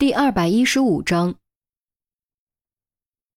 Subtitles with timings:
[0.00, 1.34] 第二百一十五章，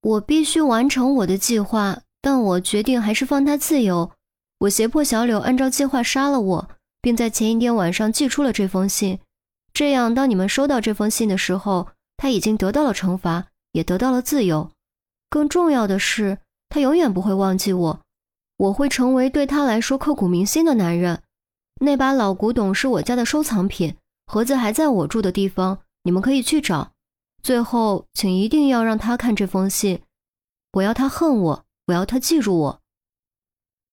[0.01, 4.13] 我必须完成我的计划，但我决定还是放他自由。
[4.59, 6.69] 我胁迫小柳按照计划杀了我，
[7.01, 9.19] 并在前一天晚上寄出了这封信。
[9.73, 14.71] 这样，当你们收到这封信的时候，他已经得到了惩罚，也得到了自由。
[15.29, 16.37] 更重要的是，
[16.69, 17.99] 他永远不会忘记我。
[18.55, 21.23] 我会成为对他来说刻骨铭心的男人。
[21.81, 25.79] 那把老古董是我家的收藏品，盒子还在我住的地方。
[26.03, 26.93] 你们可以去找。
[27.41, 30.01] 最后，请一定要让他看这封信。
[30.73, 32.81] 我要他恨我，我要他记住我。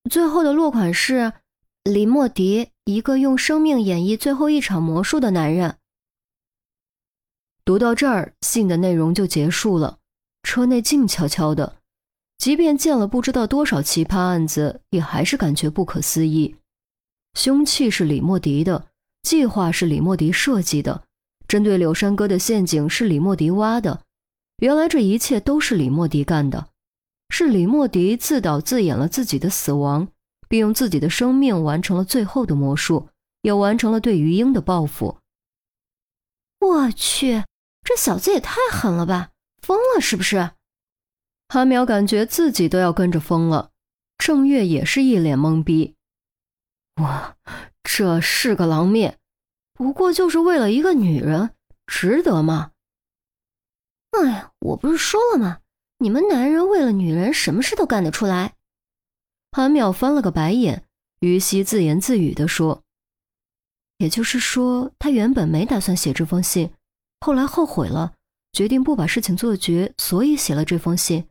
[0.09, 1.33] 最后的落款是
[1.85, 5.77] 李莫迪，一个用生命演绎最后一场魔术的男人。
[7.65, 9.99] 读到这儿，信的内容就结束了。
[10.43, 11.77] 车内静悄悄的，
[12.39, 16.57] 即便见了不知道多少奇葩案子，也还是感觉不可思议。
[17.35, 18.89] 凶器是李莫迪的，
[19.23, 21.05] 计划是李莫迪设计的。
[21.51, 24.05] 针对柳山哥的陷阱是李莫迪挖的，
[24.59, 26.69] 原来这一切都是李莫迪干的，
[27.29, 30.07] 是李莫迪自导自演了自己的死亡，
[30.49, 33.09] 并用自己的生命完成了最后的魔术，
[33.43, 35.19] 也完成了对于英的报复。
[36.61, 37.43] 我去，
[37.83, 40.53] 这小子也太狠了吧，疯了是不是？
[41.49, 43.71] 韩淼感觉自己都要跟着疯了，
[44.19, 45.97] 郑月也是一脸懵逼。
[47.03, 47.35] 我，
[47.83, 49.20] 这是个狼面。
[49.81, 51.55] 不过就是为了一个女人，
[51.87, 52.73] 值得吗？
[54.11, 55.61] 哎呀，我不是说了吗？
[55.97, 58.57] 你们男人为了女人，什么事都干得出来。
[59.53, 60.85] 韩淼翻了个白眼，
[61.21, 62.83] 于西自言自语地说
[63.97, 66.71] ：“也就是说，他原本没打算写这封信，
[67.21, 68.13] 后来后悔了，
[68.53, 71.27] 决定不把事情做绝，所以写了这封信，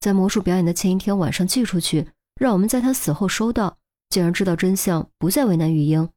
[0.00, 3.76] 在魔术表演的前一天晚上寄出去，让我们在他死后收到，
[4.08, 6.08] 进而知道真相，不再为难玉英。”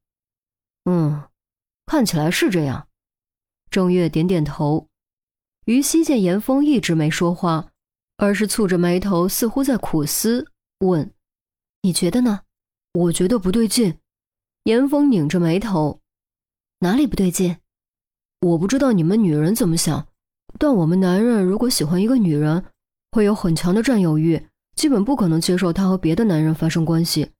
[0.89, 1.23] 嗯。
[1.87, 2.89] 看起来是这样，
[3.71, 4.89] 郑月点点头。
[5.65, 7.71] 于西见严峰一直没说话，
[8.17, 11.13] 而是蹙着眉头，似乎在苦思，问
[11.83, 12.41] ：“你觉得呢
[12.93, 13.99] ？”“我觉得不对劲。”
[14.65, 16.01] 严峰拧着眉头
[16.79, 17.57] ：“哪里不对劲
[18.45, 20.09] ？”“我不知道你们女人怎么想，
[20.59, 22.65] 但我们男人如果喜欢一个女人，
[23.13, 24.45] 会有很强的占有欲，
[24.75, 27.31] 基本不可能接受她和别的男人发生关系。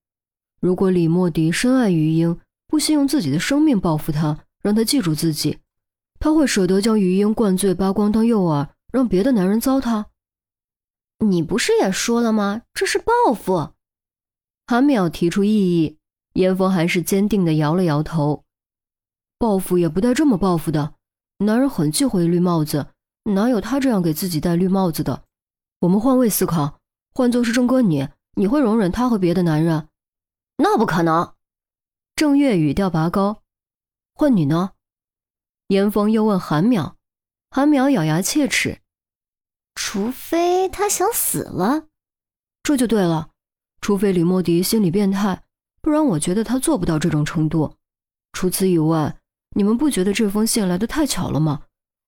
[0.61, 5.59] 如果李莫迪深爱于英。”不惜用自己的生命报复他，让他记住自己，
[6.19, 10.05] 他会舍得将余英灌醉扒光当诱饵，让别的男人糟蹋？
[11.19, 12.63] 你不是也说了吗？
[12.73, 13.73] 这是报复。
[14.67, 15.97] 韩淼提出异议，
[16.33, 18.43] 严峰还是坚定地摇了摇头。
[19.39, 20.95] 报复也不带这么报复的，
[21.37, 22.87] 男人很忌讳绿帽子，
[23.23, 25.23] 哪有他这样给自己戴绿帽子的？
[25.79, 26.79] 我们换位思考，
[27.13, 29.87] 换作是郑哥你，你会容忍他和别的男人？
[30.57, 31.33] 那不可能。
[32.17, 33.43] 郑月语调拔高
[34.15, 34.71] ：“换你呢？”
[35.69, 36.95] 严峰又问韩淼，
[37.51, 38.81] 韩淼咬牙切齿
[39.75, 41.89] ：“除非他想死了，
[42.63, 43.29] 这就对了。
[43.81, 45.43] 除非李莫迪心理变态，
[45.79, 47.75] 不然我觉得他做不到这种程度。
[48.33, 49.19] 除此以外，
[49.51, 51.65] 你们不觉得这封信来的太巧了吗？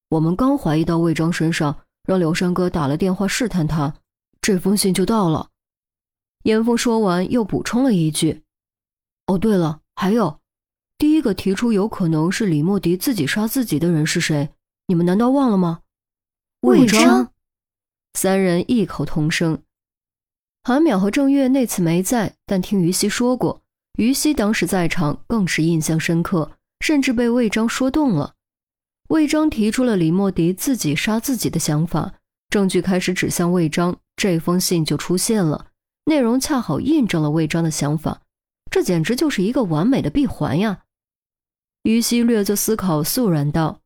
[0.09, 3.93] 我们刚怀疑到魏章身上，让刘山哥打了电话试探他，
[4.41, 5.51] 这封信就到了。”
[6.45, 8.43] 严峰说完，又补充了一句
[9.27, 10.39] ：“哦，对了。”还有，
[10.97, 14.47] 第一个提出有可能是李莫迪自己杀自己的人是谁？
[14.87, 15.81] 你们难道忘了吗？
[16.61, 17.33] 魏章。
[18.13, 19.61] 三人异口同声。
[20.63, 23.61] 韩淼和郑月那次没在，但听于西说过。
[23.97, 26.49] 于西当时在场，更是印象深刻，
[26.79, 28.35] 甚至被魏章说动了。
[29.09, 32.13] 魏章提出了李莫迪自己杀自己的想法，
[32.49, 35.67] 证据开始指向魏章，这封信就出现了，
[36.05, 38.21] 内容恰好印证了魏章的想法。
[38.71, 40.83] 这简直就是一个完美的闭环呀！
[41.83, 43.81] 于西略作思考，肃然道：“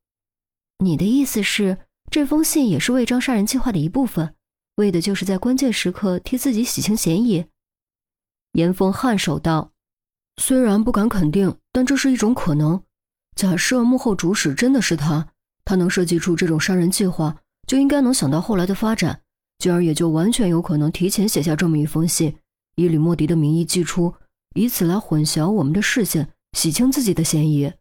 [0.84, 1.78] 你的意思是，
[2.10, 4.34] 这封信也是魏章杀人计划的一部分，
[4.76, 7.46] 为的就是在关键时刻替自己洗清嫌疑？”
[8.52, 9.72] 严峰颔首道
[10.36, 12.82] ：“虽然不敢肯定，但这是一种可能。
[13.36, 15.28] 假设幕后主使真的是他，
[15.64, 17.36] 他能设计出这种杀人计划，
[17.66, 19.22] 就应该能想到后来的发展，
[19.58, 22.36] 进而也就完全有可能提前写下这么一封信，
[22.74, 24.14] 以李莫迪的名义寄出。”
[24.54, 27.72] 以此来混淆我们的视线，洗清自己的嫌疑。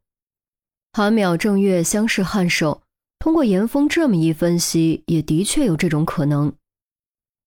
[0.91, 2.83] 韩淼、正月相视颔首，
[3.19, 6.53] 通过严峰这么一分析，也的确有这种可能。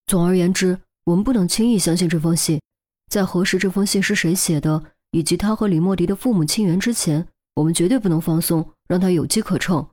[0.06, 2.60] 总而言之，我们不能轻易相信这封信。
[3.08, 9.88] 在核实这封信是谁写的，以及他和李莫迪的父母亲缘之前，我们绝对不能放松，让他有机可乘。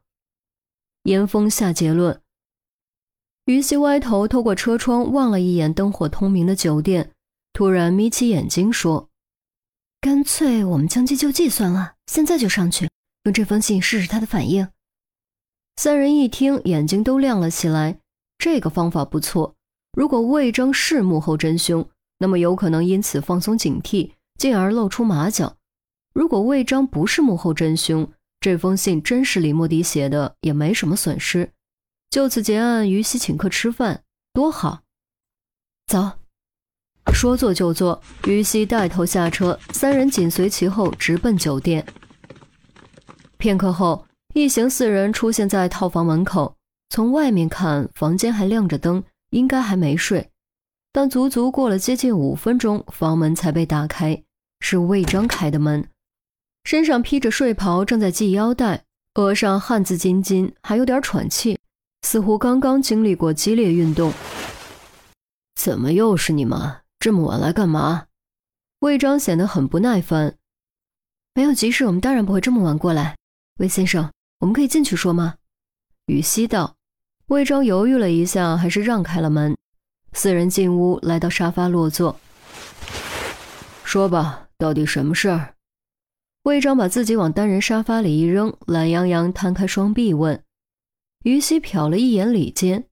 [1.03, 2.19] 严峰下结论。
[3.45, 7.11] 于西歪头透过车窗望了一眼灯火通明的酒店，
[7.51, 9.09] 突然眯起眼睛说。
[10.03, 12.89] 干脆我们将计就计算了，现在就上去，
[13.23, 14.67] 用这封信试试他的反应。
[15.77, 17.99] 三人一听，眼睛都亮了起来。
[18.37, 19.55] 这个方法不错。
[19.93, 25.55] 如果魏征是幕后真凶，那么有可能因此放松警惕，进而露出马脚；
[26.13, 28.11] 如果魏章不是幕后真凶，
[28.41, 31.49] 这封信真是李莫迪写的，也没什么损失。
[32.09, 34.03] 就此结案，于西请客吃饭，
[34.33, 34.81] 多好。
[35.87, 36.19] 走，
[37.11, 37.99] 说做就做。
[38.25, 41.85] 于西带头下车，三人紧随其后，直奔酒店。
[43.37, 46.55] 片刻后，一行四人出现在套房门口。
[46.89, 50.29] 从外面看，房间还亮着灯，应该还没睡。
[50.91, 54.23] 但足足过了接近五分钟，房门才被打开，
[54.59, 55.89] 是魏章开的门，
[56.65, 58.83] 身上披着睡袍，正在系腰带，
[59.15, 61.57] 额上汗渍津津，还有点喘气，
[62.03, 64.13] 似乎刚刚经历过激烈运动。
[65.55, 66.82] 怎么又是你们？
[67.03, 68.05] 这么晚来干嘛？
[68.79, 70.37] 魏章显得很不耐烦。
[71.33, 73.17] 没有急事，我们当然不会这么晚过来。
[73.59, 74.09] 魏先生，
[74.39, 75.35] 我们可以进去说吗？
[76.05, 76.77] 于西道。
[77.25, 79.53] 魏章犹豫了一下，还是让开了门。
[80.13, 82.17] 四人进屋，来到沙发落座。
[83.83, 85.55] 说吧，到底什么事儿？
[86.43, 90.41] 魏章把自己往单人沙发里一扔，懒洋洋摊开双臂问。
[91.25, 92.87] 于西瞟了一眼里间，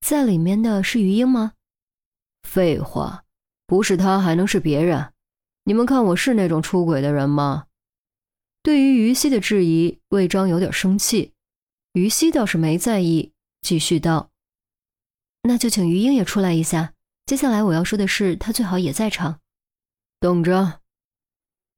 [0.00, 1.52] 在里面的是于英吗？
[2.50, 3.24] 废话，
[3.66, 5.12] 不是他还能是别人？
[5.64, 7.66] 你们看我是那种出轨的人吗？
[8.62, 11.34] 对于于西的质疑，魏章有点生气。
[11.92, 13.34] 于西倒是没在意。
[13.60, 14.30] 继续道
[15.44, 16.94] ：“那就请于英也出来一下。
[17.26, 19.40] 接下来我要说的事，他最好也在场。”
[20.18, 20.80] 等着。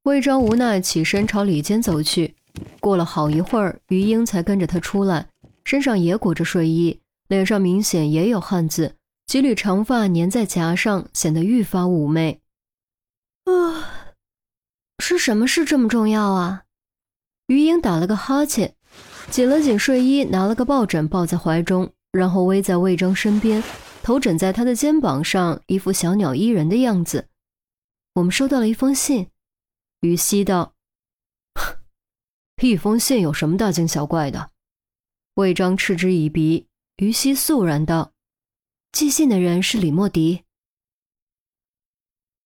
[0.03, 2.37] 魏章无奈起身朝里间走去。
[2.79, 5.27] 过了好一会儿，于英才跟着他出来，
[5.65, 8.95] 身上也裹着睡衣，脸上明显也有汗渍，
[9.31, 12.41] 几缕长发粘在颊上，显得愈发妩媚。
[13.45, 14.13] 啊，
[14.99, 16.65] 是什么事这么重要啊？
[17.47, 18.75] 于英打了个哈欠。
[19.29, 23.63] 紧了紧睡衣，拿了个抱枕抱在怀中，然后偎在魏征身边，
[24.03, 27.29] 头枕在他的肩膀上，一副小鸟依人的样子。
[28.15, 29.29] 我们收到了一封信，
[30.01, 30.73] 于西道
[32.61, 34.51] ：“一封信有什么大惊小怪的？”
[35.35, 36.67] 魏章嗤之以鼻。
[36.97, 38.10] 于西肃然道
[38.91, 40.43] ：“寄信的人是李莫迪。”